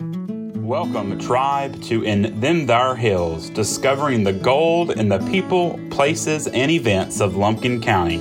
[0.00, 6.70] Welcome, tribe, to In Them Thar Hills, discovering the gold in the people, places, and
[6.70, 8.18] events of Lumpkin County.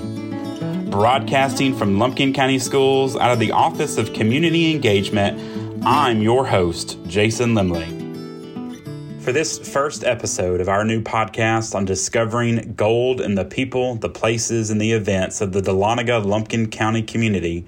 [0.89, 5.39] Broadcasting from Lumpkin County Schools out of the Office of Community Engagement,
[5.85, 7.93] I'm your host, Jason Limley.
[9.21, 14.09] For this first episode of our new podcast on discovering gold in the people, the
[14.09, 17.67] places, and the events of the Dahlonega Lumpkin County community,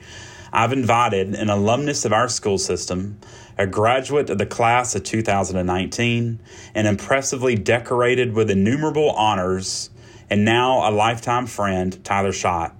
[0.51, 3.19] I've invited an alumnus of our school system,
[3.59, 6.39] a graduate of the class of 2019,
[6.73, 9.89] and impressively decorated with innumerable honors,
[10.29, 12.73] and now a lifetime friend, Tyler Schott.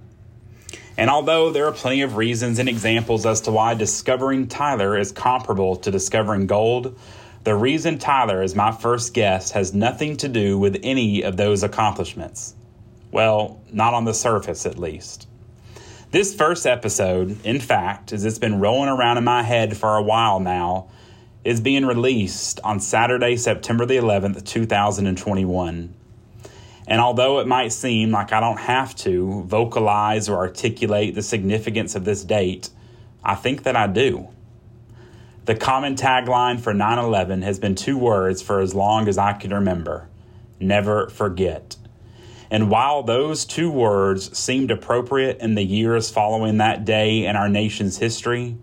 [0.96, 5.12] And although there are plenty of reasons and examples as to why discovering Tyler is
[5.12, 6.98] comparable to discovering gold,
[7.44, 11.62] the reason Tyler is my first guest has nothing to do with any of those
[11.62, 12.54] accomplishments.
[13.12, 15.26] Well, not on the surface at least.
[16.12, 20.02] This first episode, in fact, as it's been rolling around in my head for a
[20.02, 20.88] while now,
[21.44, 25.94] is being released on Saturday, September the 11th, 2021.
[26.88, 31.94] And although it might seem like I don't have to vocalize or articulate the significance
[31.94, 32.70] of this date,
[33.22, 34.30] I think that I do.
[35.44, 39.32] The common tagline for 9 11 has been two words for as long as I
[39.34, 40.08] can remember
[40.58, 41.76] never forget.
[42.50, 47.48] And while those two words seemed appropriate in the years following that day in our
[47.48, 48.56] nation's history,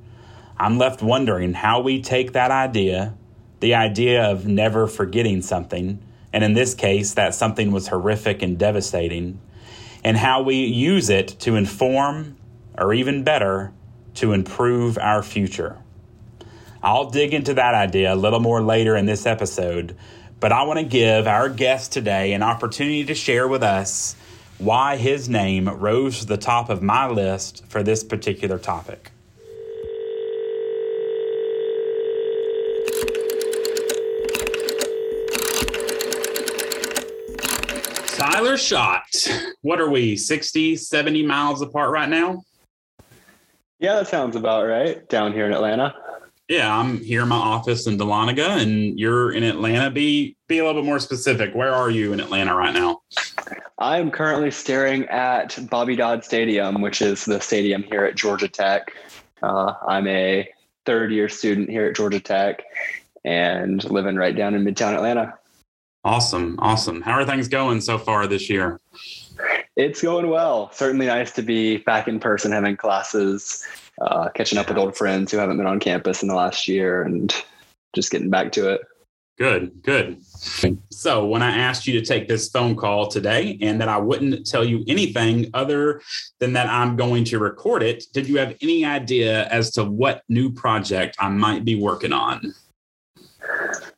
[0.58, 3.16] I'm left wondering how we take that idea,
[3.60, 8.58] the idea of never forgetting something, and in this case, that something was horrific and
[8.58, 9.40] devastating,
[10.04, 12.38] and how we use it to inform,
[12.78, 13.72] or even better,
[14.16, 15.78] to improve our future.
[16.84, 19.96] I'll dig into that idea a little more later in this episode,
[20.40, 24.16] but I want to give our guest today an opportunity to share with us
[24.60, 29.12] why his name rose to the top of my list for this particular topic.
[38.16, 39.04] Tyler Schott.
[39.62, 42.44] What are we, 60, 70 miles apart right now?
[43.80, 45.08] Yeah, that sounds about right.
[45.08, 45.94] Down here in Atlanta.
[46.48, 49.92] Yeah, I'm here in my office in Dahlonega, and you're in Atlanta.
[49.92, 51.54] Be be a little bit more specific.
[51.54, 53.02] Where are you in Atlanta right now?
[53.80, 58.94] I'm currently staring at Bobby Dodd Stadium, which is the stadium here at Georgia Tech.
[59.44, 60.50] Uh, I'm a
[60.86, 62.64] third year student here at Georgia Tech
[63.26, 65.34] and living right down in Midtown Atlanta.
[66.06, 67.02] Awesome, awesome.
[67.02, 68.80] How are things going so far this year?
[69.78, 70.72] It's going well.
[70.74, 73.64] Certainly nice to be back in person, having classes
[74.02, 77.04] uh, catching up with old friends who haven't been on campus in the last year
[77.04, 77.32] and
[77.94, 78.82] just getting back to it.
[79.38, 80.18] Good, good.
[80.90, 84.48] So, when I asked you to take this phone call today and that I wouldn't
[84.48, 86.02] tell you anything other
[86.40, 90.24] than that I'm going to record it, did you have any idea as to what
[90.28, 92.56] new project I might be working on?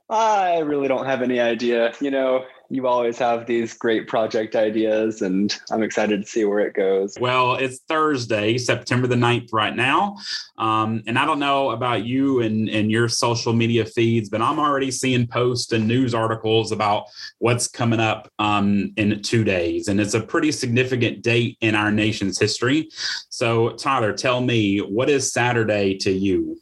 [0.10, 1.94] I really don't have any idea.
[2.02, 6.60] You know, you always have these great project ideas, and I'm excited to see where
[6.60, 7.18] it goes.
[7.20, 10.18] Well, it's Thursday, September the 9th, right now.
[10.58, 14.60] Um, and I don't know about you and, and your social media feeds, but I'm
[14.60, 17.06] already seeing posts and news articles about
[17.40, 19.88] what's coming up um, in two days.
[19.88, 22.90] And it's a pretty significant date in our nation's history.
[23.30, 26.60] So, Tyler, tell me, what is Saturday to you?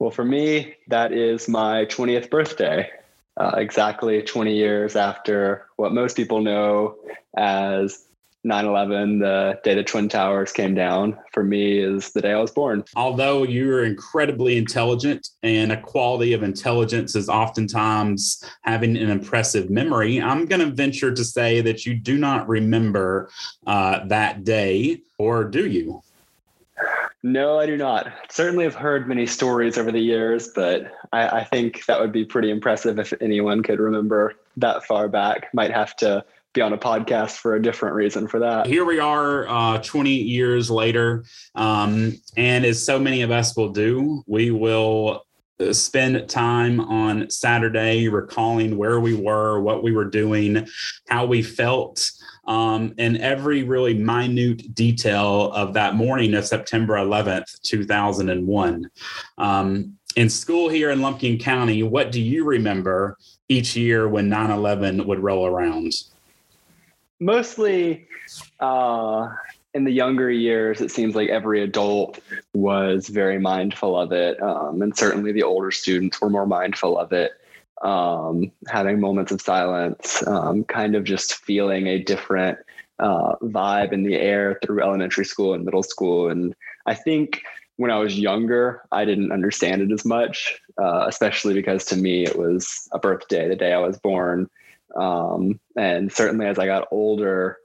[0.00, 2.90] Well, for me, that is my 20th birthday
[3.36, 6.96] uh, exactly 20 years after what most people know
[7.36, 8.06] as
[8.46, 12.50] 9-11 the day the twin towers came down for me is the day i was
[12.50, 12.82] born.
[12.96, 20.20] Although you're incredibly intelligent and a quality of intelligence is oftentimes having an impressive memory
[20.20, 23.30] i'm going to venture to say that you do not remember
[23.66, 26.02] uh, that day or do you
[27.22, 28.12] no, I do not.
[28.30, 32.24] Certainly have heard many stories over the years, but I, I, think that would be
[32.24, 35.52] pretty impressive if anyone could remember that far back.
[35.54, 38.66] Might have to be on a podcast for a different reason for that.
[38.66, 41.24] Here we are uh, 20 years later.
[41.54, 45.24] Um, and as so many of us will do, we will
[45.60, 50.66] uh, spend time on Saturday recalling where we were, what we were doing,
[51.08, 52.10] how we felt
[52.44, 58.90] um, and every really minute detail of that morning of September 11th, 2001.
[59.38, 63.16] Um, in school here in Lumpkin County, what do you remember
[63.48, 65.92] each year when 9 11 would roll around?
[67.20, 68.06] Mostly
[68.60, 69.28] uh,
[69.74, 72.18] in the younger years, it seems like every adult
[72.52, 74.42] was very mindful of it.
[74.42, 77.32] Um, and certainly the older students were more mindful of it
[77.80, 82.58] um, having moments of silence, um, kind of just feeling a different
[82.98, 86.28] uh, vibe in the air through elementary school and middle school.
[86.28, 86.54] And
[86.86, 87.42] I think
[87.76, 92.24] when I was younger, I didn't understand it as much, uh, especially because to me
[92.24, 94.48] it was a birthday, the day I was born.
[94.94, 97.58] Um, and certainly as I got older,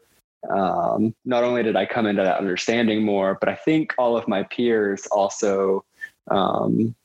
[0.50, 4.28] um, not only did I come into that understanding more, but I think all of
[4.28, 5.84] my peers also
[6.32, 6.96] um,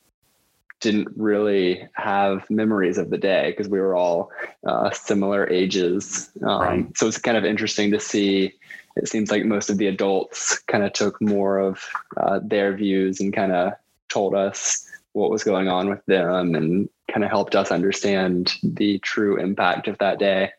[0.83, 4.31] didn't really have memories of the day because we were all
[4.67, 6.29] uh, similar ages.
[6.41, 6.97] Um, right.
[6.97, 8.53] So it's kind of interesting to see.
[8.95, 11.83] It seems like most of the adults kind of took more of
[12.17, 13.73] uh, their views and kind of
[14.09, 18.99] told us what was going on with them and kind of helped us understand the
[18.99, 20.51] true impact of that day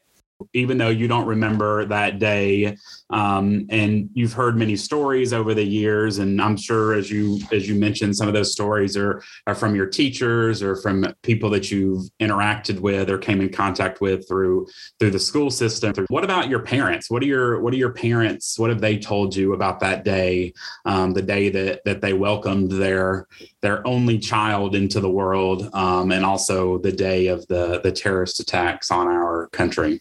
[0.52, 2.76] even though you don't remember that day
[3.10, 7.68] um, and you've heard many stories over the years and i'm sure as you as
[7.68, 11.70] you mentioned some of those stories are are from your teachers or from people that
[11.70, 14.66] you've interacted with or came in contact with through
[14.98, 15.92] through the school system.
[16.08, 17.10] What about your parents?
[17.10, 20.52] What are your what are your parents what have they told you about that day
[20.84, 23.26] um, the day that that they welcomed their
[23.62, 28.40] their only child into the world um, and also the day of the the terrorist
[28.40, 30.00] attacks on our country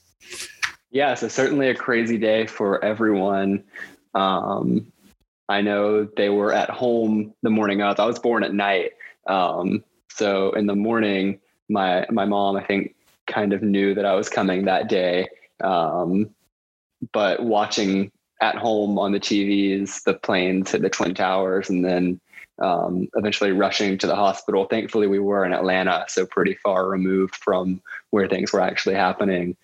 [0.93, 3.63] yeah, so certainly a crazy day for everyone.
[4.13, 4.93] Um,
[5.49, 7.99] I know they were at home the morning of.
[7.99, 8.91] I was born at night,
[9.27, 12.95] um, so in the morning, my my mom I think
[13.25, 15.27] kind of knew that I was coming that day.
[15.63, 16.29] Um,
[17.11, 22.21] but watching at home on the TVs, the planes hit the twin towers, and then
[22.59, 24.65] um, eventually rushing to the hospital.
[24.65, 27.81] Thankfully, we were in Atlanta, so pretty far removed from
[28.11, 29.57] where things were actually happening.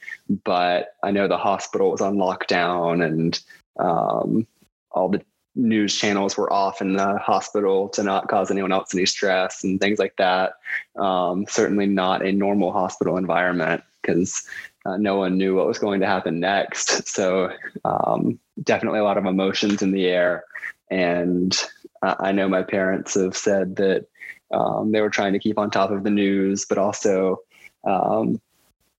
[0.44, 3.40] But I know the hospital was on lockdown and
[3.80, 4.48] um,
[4.92, 5.22] all the
[5.56, 9.80] news channels were off in the hospital to not cause anyone else any stress and
[9.80, 10.54] things like that.
[10.98, 14.48] Um, certainly not a normal hospital environment because
[14.86, 17.08] uh, no one knew what was going to happen next.
[17.20, 17.52] So,
[17.84, 20.46] um, definitely a lot of emotions in the air.
[20.90, 21.58] And
[22.02, 24.06] I know my parents have said that
[24.54, 27.42] um, they were trying to keep on top of the news, but also
[27.84, 28.40] um,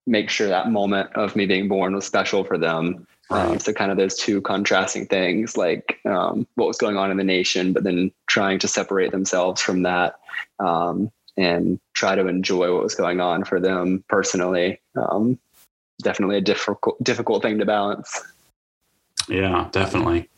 [0.07, 3.07] make sure that moment of me being born was special for them.
[3.31, 7.17] Um, so kind of those two contrasting things, like um, what was going on in
[7.17, 10.15] the nation, but then trying to separate themselves from that
[10.59, 14.81] um, and try to enjoy what was going on for them personally.
[14.97, 15.39] Um,
[16.03, 18.21] definitely a difficult difficult thing to balance.
[19.31, 20.29] Yeah, definitely.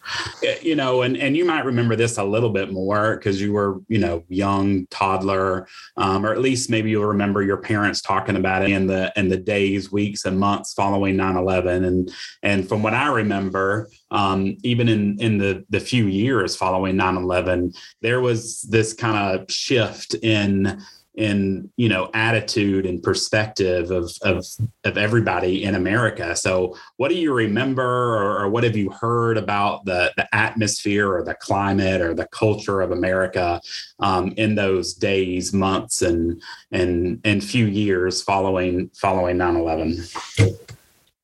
[0.61, 3.81] You know, and and you might remember this a little bit more because you were,
[3.89, 5.67] you know, young toddler,
[5.97, 9.29] um, or at least maybe you'll remember your parents talking about it in the in
[9.29, 11.87] the days, weeks, and months following 9-11.
[11.87, 16.97] And and from what I remember, um, even in in the the few years following
[16.97, 20.83] 9-11, there was this kind of shift in
[21.15, 24.47] in you know attitude and perspective of of
[24.85, 26.35] of everybody in America.
[26.35, 31.13] So, what do you remember, or, or, what have you heard about the the atmosphere,
[31.13, 33.61] or the climate, or the culture of America
[33.99, 40.59] um, in those days, months, and and and few years following following 9-11?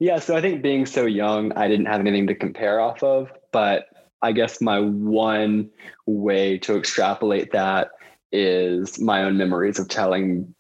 [0.01, 3.33] Yeah, so I think being so young, I didn't have anything to compare off of,
[3.51, 3.87] but
[4.23, 5.71] I guess my one
[6.07, 7.91] way to extrapolate that
[8.33, 10.55] is my own memories of telling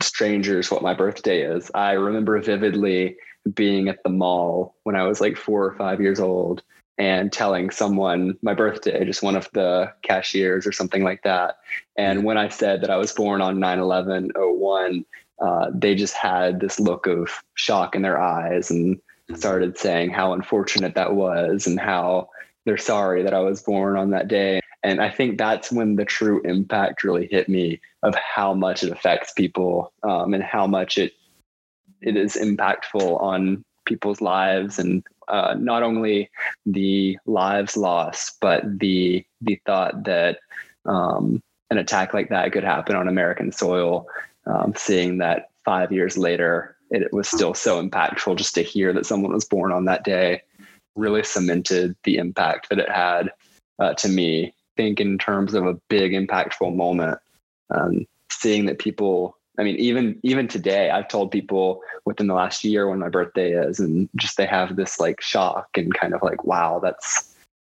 [0.00, 1.70] strangers what my birthday is.
[1.74, 3.16] I remember vividly
[3.54, 6.62] being at the mall when I was like four or five years old
[6.98, 11.58] and telling someone my birthday, just one of the cashiers or something like that.
[11.96, 15.04] And when I said that I was born on 9 11 01,
[15.40, 19.36] uh, they just had this look of shock in their eyes and mm-hmm.
[19.36, 22.28] started saying how unfortunate that was and how
[22.64, 24.60] they're sorry that I was born on that day.
[24.82, 28.92] And I think that's when the true impact really hit me of how much it
[28.92, 31.12] affects people um, and how much it
[32.00, 36.30] it is impactful on people's lives and uh, not only
[36.64, 40.38] the lives lost, but the the thought that
[40.86, 44.06] um, an attack like that could happen on American soil.
[44.46, 48.94] Um, seeing that five years later, it, it was still so impactful just to hear
[48.94, 50.42] that someone was born on that day
[50.96, 53.30] really cemented the impact that it had
[53.78, 57.18] uh, to me think in terms of a big impactful moment
[57.70, 62.64] um, seeing that people i mean even even today i've told people within the last
[62.64, 66.22] year when my birthday is and just they have this like shock and kind of
[66.22, 67.28] like wow that's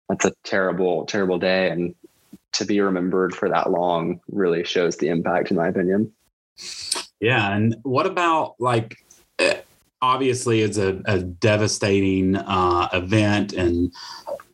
[0.10, 1.70] that's a terrible terrible day.
[1.70, 1.96] And
[2.54, 6.12] to be remembered for that long really shows the impact in my opinion.
[7.20, 7.56] Yeah.
[7.56, 8.98] And what about like
[9.40, 9.62] eh,
[10.02, 13.92] obviously it's a, a devastating uh, event and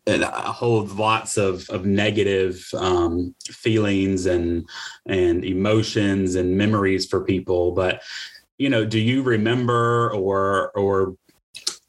[0.09, 4.67] it holds lots of, of negative um, feelings and
[5.05, 7.71] and emotions and memories for people.
[7.71, 8.01] But
[8.57, 11.15] you know, do you remember or or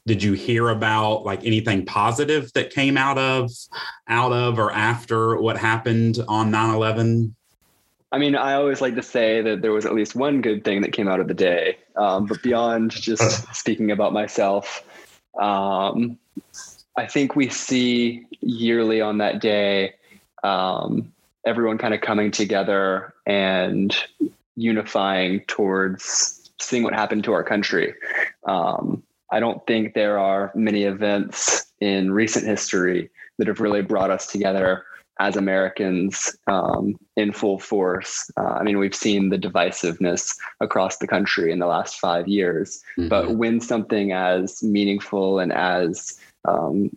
[0.07, 3.51] did you hear about like anything positive that came out of
[4.07, 7.33] out of or after what happened on 9-11
[8.13, 10.81] I mean, I always like to say that there was at least one good thing
[10.81, 11.77] that came out of the day.
[11.95, 14.83] Um, but beyond just speaking about myself,
[15.39, 16.17] um,
[16.97, 19.93] I think we see yearly on that day
[20.43, 21.11] um,
[21.45, 23.95] everyone kind of coming together and
[24.55, 27.93] unifying towards seeing what happened to our country.
[28.45, 34.11] Um, I don't think there are many events in recent history that have really brought
[34.11, 34.85] us together
[35.19, 38.29] as Americans um, in full force.
[38.37, 42.81] Uh, I mean, we've seen the divisiveness across the country in the last five years,
[42.97, 43.07] mm-hmm.
[43.07, 46.89] but when something as meaningful and as um,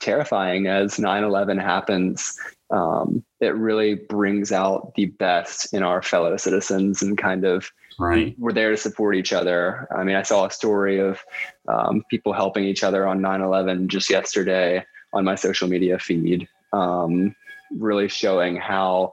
[0.00, 2.38] terrifying as 9 11 happens,
[2.70, 8.34] um, it really brings out the best in our fellow citizens and kind of right.
[8.38, 9.88] we're there to support each other.
[9.96, 11.20] I mean i saw a story of
[11.68, 17.34] um, people helping each other on 9-11 just yesterday on my social media feed um,
[17.70, 19.12] really showing how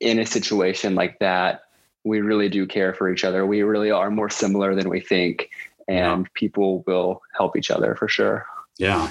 [0.00, 1.62] in a situation like that
[2.04, 3.44] we really do care for each other.
[3.44, 5.50] We really are more similar than we think
[5.88, 6.30] and yeah.
[6.34, 8.46] people will help each other for sure
[8.78, 9.08] yeah.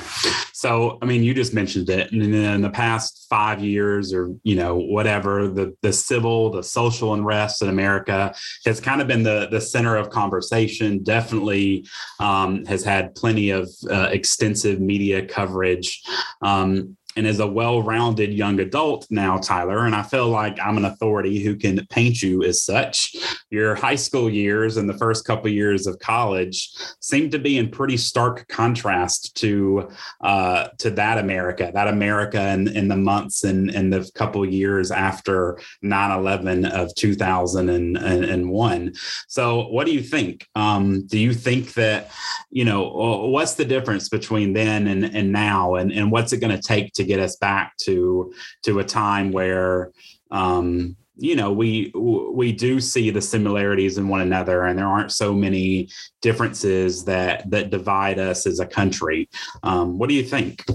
[0.54, 2.12] So, I mean, you just mentioned it.
[2.12, 7.14] And in the past five years or, you know, whatever, the, the civil, the social
[7.14, 8.34] unrest in America
[8.66, 11.86] has kind of been the, the center of conversation, definitely
[12.20, 16.04] um, has had plenty of uh, extensive media coverage.
[16.42, 20.86] Um, and as a well-rounded young adult now tyler and i feel like i'm an
[20.86, 23.16] authority who can paint you as such
[23.50, 27.58] your high school years and the first couple of years of college seem to be
[27.58, 29.90] in pretty stark contrast to
[30.22, 34.92] uh, to that america that america in, in the months and, and the couple years
[34.92, 38.94] after 9-11 of 2001
[39.28, 40.48] so what do you think?
[40.56, 42.12] Um, do you think that
[42.50, 42.84] you know
[43.30, 45.76] what's the difference between then and, and now?
[45.76, 48.34] And, and what's it going to take to get us back to
[48.64, 49.92] to a time where
[50.32, 55.12] um, you know we we do see the similarities in one another and there aren't
[55.12, 55.90] so many
[56.22, 59.30] differences that that divide us as a country.
[59.64, 60.66] Um, what do you think?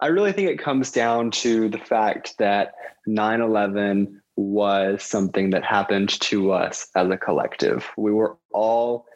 [0.00, 2.74] I really think it comes down to the fact that
[3.08, 7.90] 9-11 was something that happened to us as a collective.
[7.96, 9.06] We were all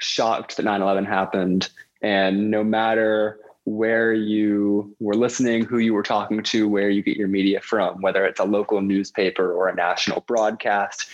[0.00, 1.70] shocked that 9-11 happened
[2.02, 7.16] and no matter where you were listening, who you were talking to, where you get
[7.16, 11.06] your media from, whether it's a local newspaper or a national broadcast,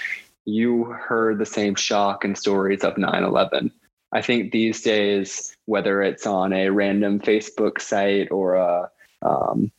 [0.44, 3.72] you heard the same shock and stories of 9 11.
[4.12, 8.90] I think these days, whether it's on a random Facebook site or a
[9.22, 9.72] um,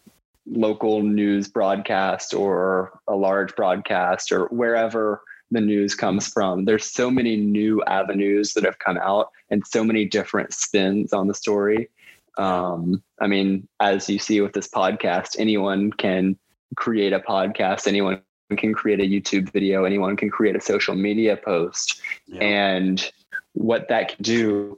[0.46, 7.10] local news broadcast or a large broadcast or wherever the news comes from, there's so
[7.10, 11.90] many new avenues that have come out and so many different spins on the story
[12.38, 16.38] um, I mean, as you see with this podcast, anyone can
[16.76, 18.22] create a podcast, anyone
[18.58, 22.02] can create a YouTube video, anyone can create a social media post.
[22.28, 22.44] Yeah.
[22.44, 23.12] And
[23.54, 24.78] what that can do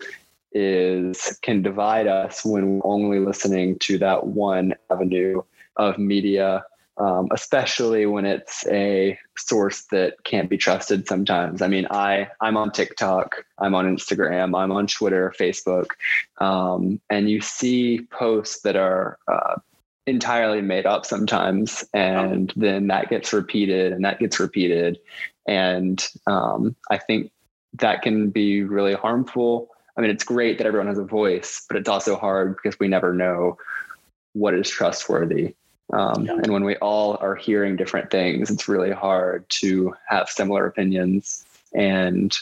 [0.53, 5.41] is can divide us when we're only listening to that one avenue
[5.75, 6.63] of media
[6.97, 11.61] um, especially when it's a source that can't be trusted sometimes.
[11.61, 15.91] I mean, I, I'm on TikTok, I'm on Instagram, I'm on Twitter, Facebook,
[16.39, 19.55] um, and you see posts that are uh,
[20.07, 24.97] entirely made up sometimes, and then that gets repeated and that gets repeated.
[25.47, 27.31] And um, I think
[27.73, 29.69] that can be really harmful.
[29.95, 32.87] I mean, it's great that everyone has a voice, but it's also hard because we
[32.87, 33.57] never know
[34.33, 35.55] what is trustworthy.
[35.93, 36.33] Um, yeah.
[36.33, 41.45] And when we all are hearing different things, it's really hard to have similar opinions
[41.73, 42.35] and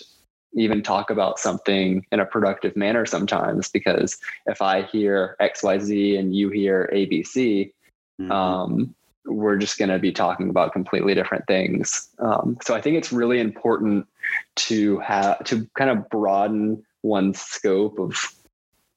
[0.56, 3.70] even talk about something in a productive manner sometimes.
[3.70, 7.72] Because if I hear XYZ and you hear ABC,
[8.20, 8.32] mm-hmm.
[8.32, 12.10] um, we're just going to be talking about completely different things.
[12.20, 14.08] Um, so I think it's really important
[14.56, 18.16] to have to kind of broaden one's scope of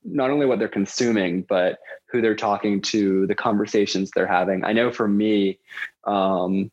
[0.05, 4.65] not only what they're consuming, but who they're talking to, the conversations they're having.
[4.65, 5.59] I know for me,
[6.05, 6.71] um,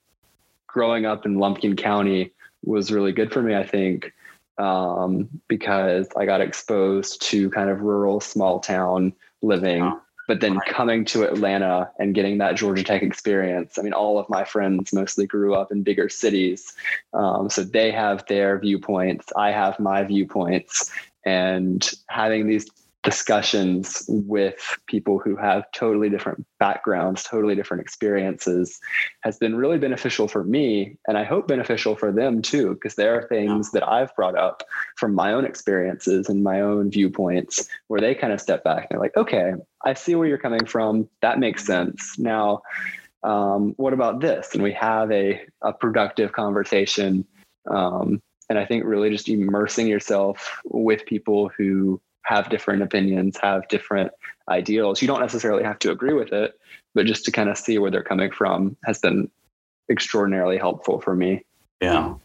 [0.67, 2.32] growing up in Lumpkin County
[2.63, 4.13] was really good for me, I think,
[4.58, 10.00] um, because I got exposed to kind of rural, small town living.
[10.27, 14.27] But then coming to Atlanta and getting that Georgia Tech experience, I mean, all of
[14.27, 16.74] my friends mostly grew up in bigger cities.
[17.13, 20.91] Um, so they have their viewpoints, I have my viewpoints.
[21.25, 22.67] And having these
[23.05, 28.79] discussions with people who have totally different backgrounds, totally different experiences
[29.21, 30.97] has been really beneficial for me.
[31.07, 34.63] And I hope beneficial for them too, because there are things that I've brought up
[34.97, 38.88] from my own experiences and my own viewpoints where they kind of step back and
[38.91, 39.53] they're like, okay,
[39.85, 41.07] I see where you're coming from.
[41.21, 42.17] That makes sense.
[42.19, 42.63] Now,
[43.24, 44.53] um, what about this?
[44.53, 47.25] And we have a, a productive conversation.
[47.69, 53.67] Um, and I think really just immersing yourself with people who have different opinions, have
[53.67, 54.12] different
[54.50, 55.01] ideals.
[55.01, 56.60] You don't necessarily have to agree with it,
[56.94, 59.29] but just to kind of see where they're coming from has been
[59.89, 61.44] extraordinarily helpful for me.
[61.82, 62.15] Yeah.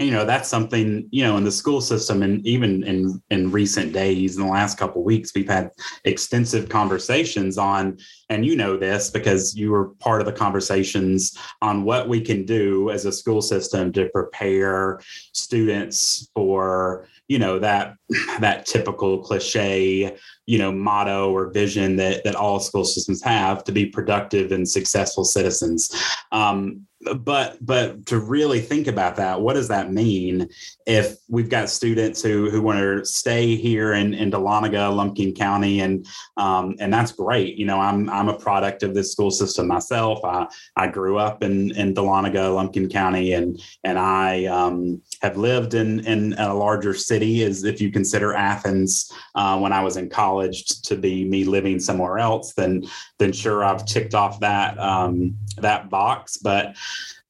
[0.00, 3.92] You know, that's something, you know, in the school system and even in in recent
[3.92, 5.70] days, in the last couple weeks, we've had
[6.04, 7.98] extensive conversations on,
[8.30, 12.46] and you know this because you were part of the conversations on what we can
[12.46, 15.00] do as a school system to prepare
[15.34, 17.94] students for you know that
[18.40, 20.16] that typical cliche
[20.46, 24.66] you know motto or vision that that all school systems have to be productive and
[24.66, 25.94] successful citizens.
[26.32, 30.48] Um, but but to really think about that what does that mean
[30.86, 35.80] if we've got students who who want to stay here in in Dahlonega, Lumpkin County
[35.80, 37.56] and um, and that's great.
[37.56, 40.24] You know i'm i'm a product of this school system myself.
[40.24, 45.74] I i grew up in in Dahlonega, Lumpkin County and and i um, have lived
[45.74, 50.08] in in a larger city as if you consider athens uh, when i was in
[50.08, 52.82] college to be me living somewhere else then
[53.20, 56.36] then sure i've ticked off that um, that box.
[56.36, 56.76] But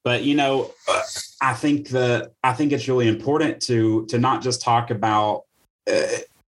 [0.02, 0.72] but you know
[1.42, 5.44] i think the i think it's really important to to not just talk about
[5.90, 6.06] uh,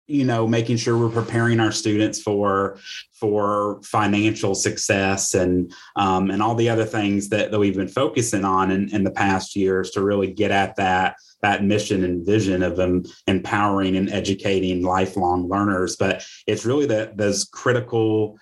[0.06, 2.78] you know making sure we're preparing our students for
[3.14, 8.46] for financial success and um, and all the other things that, that we've been focusing
[8.46, 12.64] on in, in the past years to really get at that that mission and vision
[12.64, 15.96] of them empowering and educating lifelong learners.
[15.96, 18.38] But it's really that those critical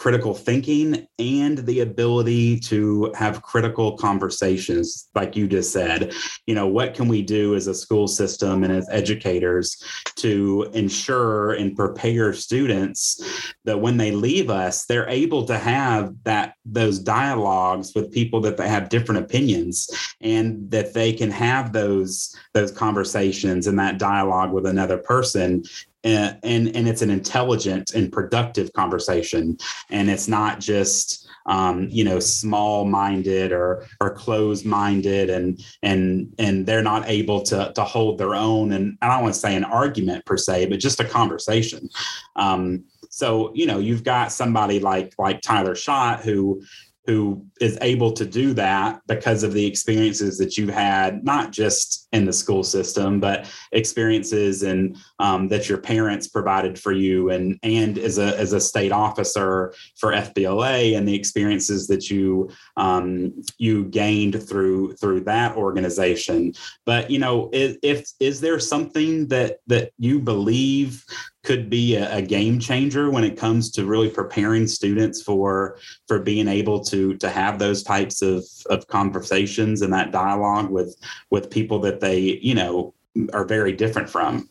[0.00, 6.14] critical thinking and the ability to have critical conversations like you just said.
[6.46, 9.84] You know what can we do as a school system and as educators
[10.16, 16.54] to ensure and prepare students that when they leave us they're able to have that
[16.64, 19.90] those dialogues with people that they have different opinions
[20.22, 25.62] and that they can have those those conversations and that dialogue with another person
[26.04, 29.58] and, and it's an intelligent and productive conversation.
[29.90, 36.32] And it's not just um, you know small minded or or closed minded and and
[36.38, 38.72] and they're not able to to hold their own.
[38.72, 41.88] And i don't want to say an argument per se but just a conversation.
[42.36, 46.62] Um, so you know you've got somebody like like tyler schott who
[47.06, 52.08] who is able to do that because of the experiences that you've had, not just
[52.12, 57.58] in the school system, but experiences and um, that your parents provided for you, and
[57.62, 63.32] and as a as a state officer for FBLA, and the experiences that you um,
[63.58, 66.52] you gained through through that organization.
[66.84, 71.04] But you know, if, if is there something that that you believe
[71.42, 76.18] could be a, a, game changer when it comes to really preparing students for for
[76.18, 80.96] being able to to have those types of of conversations and that dialogue with
[81.30, 82.94] with people that they you know
[83.32, 84.48] are very different from.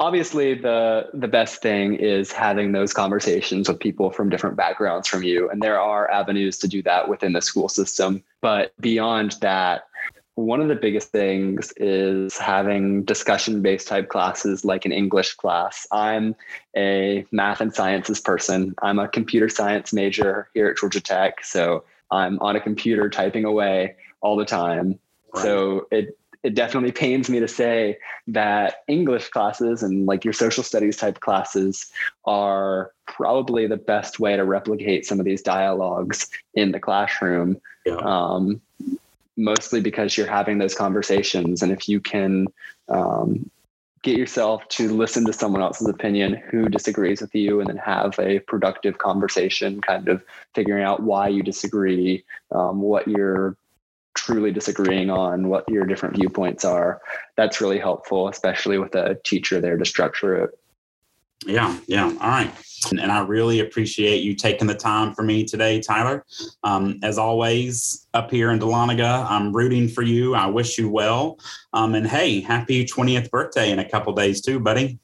[0.00, 5.22] Obviously the the best thing is having those conversations with people from different backgrounds from
[5.22, 8.22] you and there are avenues to do that within the school system.
[8.40, 9.88] But beyond that
[10.38, 15.84] one of the biggest things is having discussion based type classes like an English class.
[15.90, 16.36] I'm
[16.76, 18.76] a math and sciences person.
[18.80, 21.44] I'm a computer science major here at Georgia Tech.
[21.44, 25.00] So I'm on a computer typing away all the time.
[25.34, 25.42] Right.
[25.42, 27.98] So it it definitely pains me to say
[28.28, 31.90] that English classes and like your social studies type classes
[32.26, 37.60] are probably the best way to replicate some of these dialogues in the classroom.
[37.84, 37.96] Yeah.
[37.96, 38.60] Um,
[39.38, 41.62] mostly because you're having those conversations.
[41.62, 42.48] And if you can
[42.88, 43.48] um,
[44.02, 48.18] get yourself to listen to someone else's opinion who disagrees with you and then have
[48.18, 50.22] a productive conversation, kind of
[50.54, 53.56] figuring out why you disagree, um, what you're
[54.14, 57.00] truly disagreeing on, what your different viewpoints are,
[57.36, 60.57] that's really helpful, especially with a teacher there to structure it.
[61.46, 62.04] Yeah, yeah.
[62.04, 62.52] All right.
[62.90, 66.24] And I really appreciate you taking the time for me today, Tyler.
[66.62, 70.34] Um, as always, up here in Dahlonega, I'm rooting for you.
[70.34, 71.38] I wish you well.
[71.72, 74.98] Um, and hey, happy 20th birthday in a couple days, too, buddy.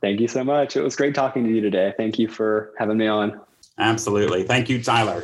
[0.00, 0.76] Thank you so much.
[0.76, 1.94] It was great talking to you today.
[1.96, 3.40] Thank you for having me on.
[3.78, 4.44] Absolutely.
[4.44, 5.22] Thank you, Tyler.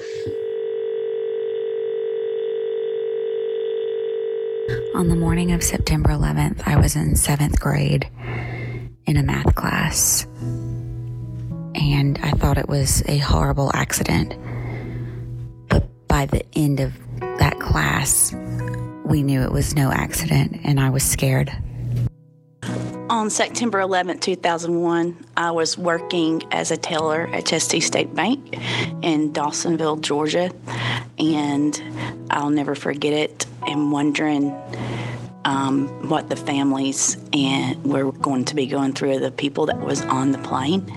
[4.94, 8.10] On the morning of September 11th, I was in seventh grade
[9.10, 10.24] in a math class.
[11.74, 14.36] and I thought it was a horrible accident.
[15.68, 16.92] But by the end of
[17.38, 18.32] that class,
[19.04, 21.52] we knew it was no accident, and I was scared.
[23.08, 28.58] On September 11, 2001, I was working as a teller at Chestatee State Bank
[29.02, 30.52] in Dawsonville, Georgia,
[31.18, 31.82] and
[32.30, 34.50] I'll never forget it and wondering
[35.44, 39.80] um, what the families and we were going to be going through the people that
[39.80, 40.90] was on the plane.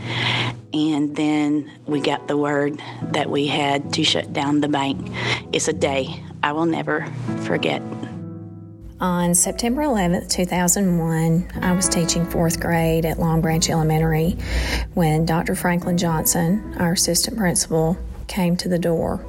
[0.73, 5.09] And then we got the word that we had to shut down the bank.
[5.53, 7.05] It's a day I will never
[7.43, 7.81] forget.
[8.99, 14.37] On September 11th, 2001, I was teaching fourth grade at Long Branch Elementary
[14.93, 15.55] when Dr.
[15.55, 19.25] Franklin Johnson, our assistant principal, came to the door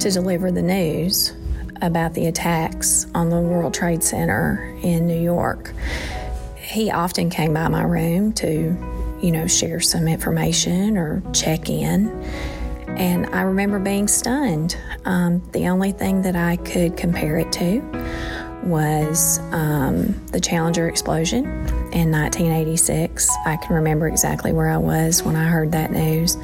[0.00, 1.32] to deliver the news
[1.82, 5.72] about the attacks on the World Trade Center in New York.
[6.56, 12.08] He often came by my room to, you know, share some information or check in.
[12.88, 14.76] And I remember being stunned.
[15.04, 17.80] Um, the only thing that I could compare it to
[18.62, 21.44] was um, the Challenger explosion
[21.92, 23.28] in 1986.
[23.46, 26.36] I can remember exactly where I was when I heard that news,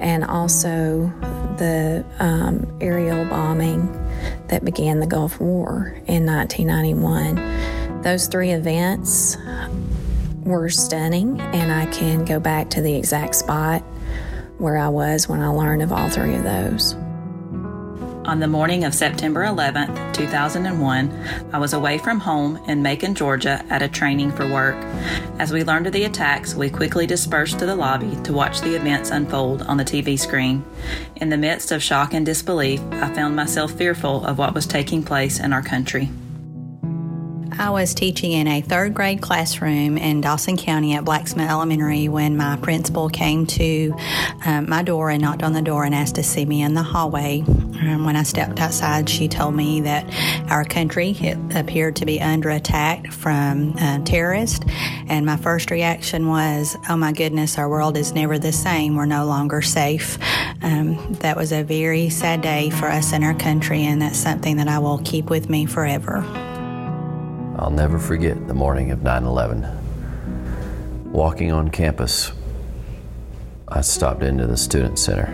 [0.00, 1.12] and also
[1.58, 4.05] the um, aerial bombing
[4.48, 8.02] that began the Gulf War in 1991.
[8.02, 9.36] Those three events
[10.44, 13.82] were stunning, and I can go back to the exact spot
[14.58, 16.94] where I was when I learned of all three of those.
[18.26, 23.64] On the morning of September 11, 2001, I was away from home in Macon, Georgia
[23.70, 24.74] at a training for work.
[25.38, 28.74] As we learned of the attacks, we quickly dispersed to the lobby to watch the
[28.74, 30.64] events unfold on the TV screen.
[31.14, 35.04] In the midst of shock and disbelief, I found myself fearful of what was taking
[35.04, 36.10] place in our country.
[37.58, 42.06] I was teaching in a third grade classroom in Dawson County at Black's Mill Elementary
[42.06, 43.94] when my principal came to
[44.44, 46.82] um, my door and knocked on the door and asked to see me in the
[46.82, 47.40] hallway.
[47.46, 50.04] Um, when I stepped outside, she told me that
[50.50, 51.16] our country
[51.54, 54.64] appeared to be under attack from uh, terrorists,
[55.08, 58.96] and my first reaction was, "Oh my goodness, our world is never the same.
[58.96, 60.18] We're no longer safe."
[60.62, 64.58] Um, that was a very sad day for us in our country, and that's something
[64.58, 66.24] that I will keep with me forever.
[67.58, 71.10] I'll never forget the morning of 9 11.
[71.10, 72.32] Walking on campus,
[73.66, 75.24] I stopped into the Student Center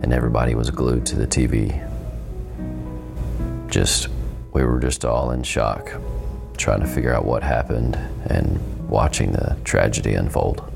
[0.00, 1.86] and everybody was glued to the TV.
[3.68, 4.08] Just,
[4.54, 5.92] we were just all in shock,
[6.56, 10.73] trying to figure out what happened and watching the tragedy unfold.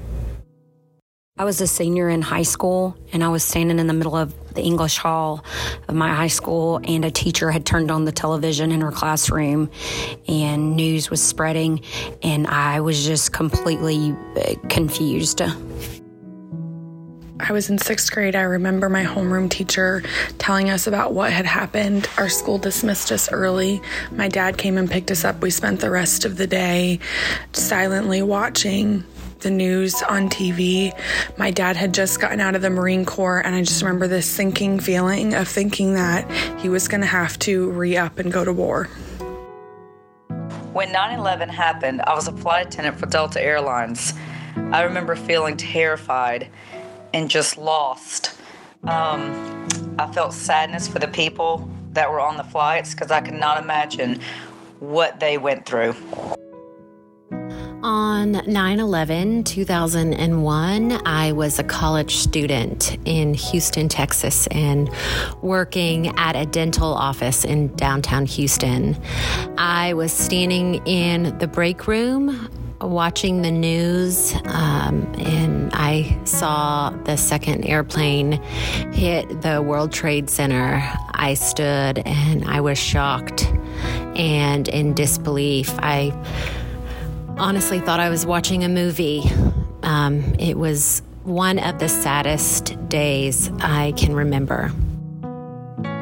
[1.39, 4.35] I was a senior in high school, and I was standing in the middle of
[4.55, 5.45] the English hall
[5.87, 9.71] of my high school, and a teacher had turned on the television in her classroom,
[10.27, 11.83] and news was spreading,
[12.25, 15.41] and I was just completely uh, confused.
[17.41, 18.35] I was in sixth grade.
[18.35, 20.03] I remember my homeroom teacher
[20.39, 22.09] telling us about what had happened.
[22.19, 23.81] Our school dismissed us early.
[24.11, 25.41] My dad came and picked us up.
[25.41, 26.99] We spent the rest of the day
[27.53, 29.05] silently watching
[29.41, 30.93] the news on TV.
[31.37, 34.27] My dad had just gotten out of the Marine Corps, and I just remember this
[34.27, 38.45] sinking feeling of thinking that he was going to have to re up and go
[38.45, 38.85] to war.
[40.73, 44.15] When 9 11 happened, I was a flight attendant for Delta Airlines.
[44.73, 46.49] I remember feeling terrified
[47.15, 48.35] and just lost.
[48.85, 49.67] Um,
[49.99, 53.63] I felt sadness for the people that were on the flights because I could not
[53.63, 54.21] imagine
[54.79, 55.95] what they went through.
[58.19, 64.91] On 9 11, 2001, I was a college student in Houston, Texas, and
[65.41, 69.01] working at a dental office in downtown Houston.
[69.57, 72.51] I was standing in the break room
[72.81, 78.33] watching the news, um, and I saw the second airplane
[78.93, 80.83] hit the World Trade Center.
[81.15, 83.45] I stood and I was shocked
[84.17, 85.73] and in disbelief.
[85.79, 86.11] I
[87.39, 89.23] honestly thought I was watching a movie.
[89.83, 94.73] Um, it was one of the saddest days I can remember.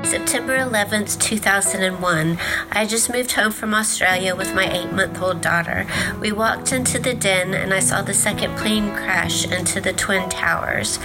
[0.02, 2.38] September 11th, 2001.
[2.70, 5.86] I just moved home from Australia with my eight month old daughter.
[6.20, 10.28] We walked into the den and I saw the second plane crash into the Twin
[10.28, 11.00] Towers.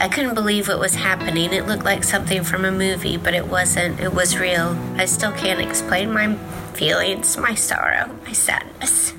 [0.00, 1.52] I couldn't believe what was happening.
[1.52, 4.00] It looked like something from a movie, but it wasn't.
[4.00, 4.76] It was real.
[4.96, 6.34] I still can't explain my
[6.74, 9.14] feelings, my sorrow, my sadness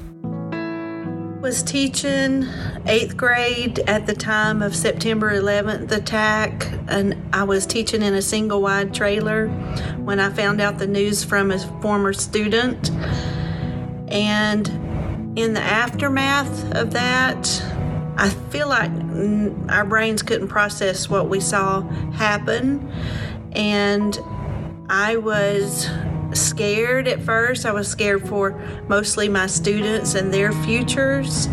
[1.43, 2.47] was teaching
[2.86, 8.21] eighth grade at the time of September 11th attack, and I was teaching in a
[8.21, 9.49] single wide trailer
[9.97, 12.91] when I found out the news from a former student.
[14.08, 14.69] And
[15.38, 17.62] in the aftermath of that,
[18.15, 18.91] I feel like
[19.67, 22.89] our brains couldn't process what we saw happen.
[23.51, 24.17] And
[24.88, 25.89] I was
[26.36, 27.65] scared at first.
[27.65, 28.52] I was scared for
[28.88, 31.48] mostly my students and their futures.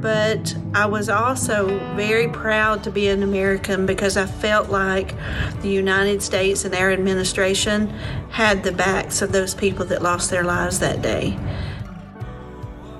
[0.00, 5.14] But I was also very proud to be an American because I felt like
[5.62, 7.88] the United States and our administration
[8.30, 11.36] had the backs of those people that lost their lives that day.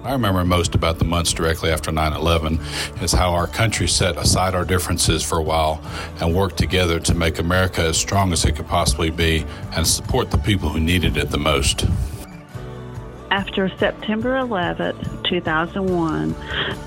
[0.07, 2.61] I remember most about the months directly after 9 11
[3.03, 5.83] is how our country set aside our differences for a while
[6.21, 10.31] and worked together to make America as strong as it could possibly be and support
[10.31, 11.87] the people who needed it the most.
[13.33, 16.37] After September 11, 2001,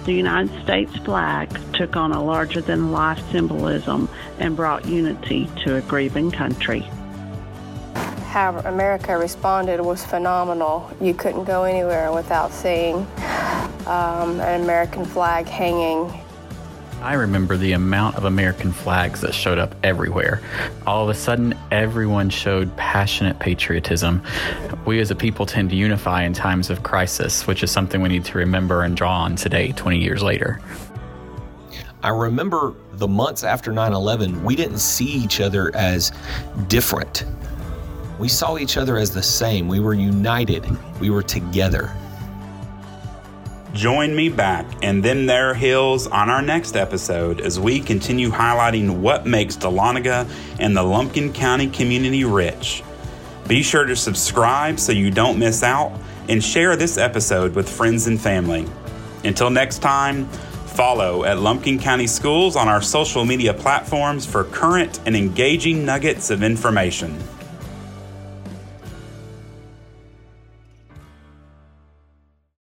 [0.05, 5.75] the United States flag took on a larger than life symbolism and brought unity to
[5.75, 6.89] a grieving country
[8.29, 10.89] how America responded was phenomenal.
[11.01, 12.97] You couldn't go anywhere without seeing
[13.87, 16.13] um, an American flag hanging.
[17.01, 20.41] I remember the amount of American flags that showed up everywhere.
[20.85, 24.21] All of a sudden, everyone showed passionate patriotism.
[24.85, 28.09] We as a people tend to unify in times of crisis, which is something we
[28.09, 30.59] need to remember and draw on today, 20 years later.
[32.03, 36.11] I remember the months after 9 11, we didn't see each other as
[36.67, 37.23] different.
[38.19, 39.69] We saw each other as the same.
[39.69, 40.67] We were united.
[40.99, 41.95] We were together.
[43.73, 48.99] Join me back In Them Thar Hills on our next episode as we continue highlighting
[48.99, 50.29] what makes Dahlonega
[50.59, 52.83] and the Lumpkin County community rich.
[53.47, 58.07] Be sure to subscribe so you don't miss out and share this episode with friends
[58.07, 58.67] and family.
[59.23, 64.99] Until next time, follow at Lumpkin County Schools on our social media platforms for current
[65.05, 67.17] and engaging nuggets of information.